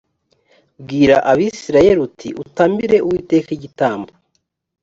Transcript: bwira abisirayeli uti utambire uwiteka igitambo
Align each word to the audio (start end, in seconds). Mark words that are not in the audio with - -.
bwira 0.83 1.15
abisirayeli 1.31 1.99
uti 2.07 2.27
utambire 2.43 2.97
uwiteka 3.05 3.49
igitambo 3.57 4.09